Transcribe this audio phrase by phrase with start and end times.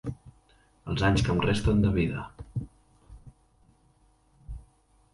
[0.93, 2.25] Els anys que em resten de vida.